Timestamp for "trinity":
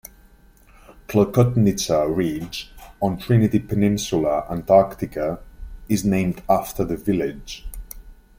3.19-3.59